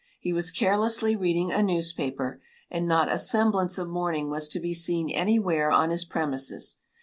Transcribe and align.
He 0.19 0.33
was 0.33 0.49
carelessly 0.49 1.15
reading 1.15 1.51
a 1.51 1.61
newspaper, 1.61 2.41
and 2.71 2.87
not 2.87 3.11
a 3.11 3.19
semblance 3.19 3.77
of 3.77 3.87
mourning 3.87 4.31
was 4.31 4.49
to 4.49 4.59
be 4.59 4.73
seen 4.73 5.11
anywhere 5.11 5.69
on 5.71 5.91
his 5.91 6.05
premises. 6.05 6.79